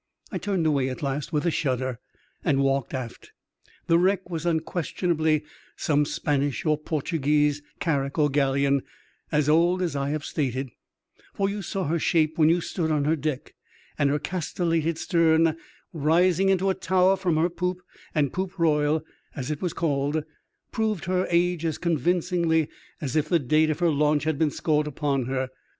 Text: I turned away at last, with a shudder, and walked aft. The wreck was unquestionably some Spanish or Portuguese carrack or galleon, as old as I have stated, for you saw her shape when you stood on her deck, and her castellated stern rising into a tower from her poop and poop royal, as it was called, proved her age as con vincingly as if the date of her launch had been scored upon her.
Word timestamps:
I 0.31 0.39
turned 0.39 0.65
away 0.65 0.89
at 0.89 1.03
last, 1.03 1.31
with 1.31 1.45
a 1.45 1.51
shudder, 1.51 1.99
and 2.43 2.63
walked 2.63 2.91
aft. 2.95 3.33
The 3.85 3.99
wreck 3.99 4.31
was 4.31 4.47
unquestionably 4.47 5.43
some 5.75 6.05
Spanish 6.05 6.65
or 6.65 6.75
Portuguese 6.75 7.61
carrack 7.79 8.17
or 8.17 8.27
galleon, 8.31 8.81
as 9.31 9.47
old 9.47 9.79
as 9.79 9.95
I 9.95 10.09
have 10.09 10.25
stated, 10.25 10.71
for 11.35 11.47
you 11.49 11.61
saw 11.61 11.83
her 11.83 11.99
shape 11.99 12.39
when 12.39 12.49
you 12.49 12.61
stood 12.61 12.89
on 12.89 13.05
her 13.05 13.15
deck, 13.15 13.53
and 13.95 14.09
her 14.09 14.17
castellated 14.17 14.97
stern 14.97 15.55
rising 15.93 16.49
into 16.49 16.71
a 16.71 16.73
tower 16.73 17.15
from 17.15 17.37
her 17.37 17.47
poop 17.51 17.81
and 18.15 18.33
poop 18.33 18.57
royal, 18.57 19.05
as 19.35 19.51
it 19.51 19.61
was 19.61 19.71
called, 19.71 20.23
proved 20.71 21.05
her 21.05 21.27
age 21.29 21.63
as 21.63 21.77
con 21.77 21.95
vincingly 21.95 22.69
as 23.01 23.15
if 23.15 23.29
the 23.29 23.37
date 23.37 23.69
of 23.69 23.77
her 23.77 23.91
launch 23.91 24.23
had 24.23 24.39
been 24.39 24.49
scored 24.49 24.87
upon 24.87 25.25
her. 25.27 25.51